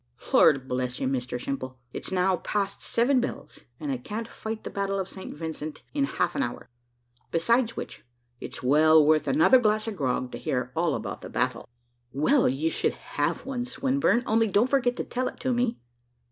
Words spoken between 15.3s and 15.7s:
to,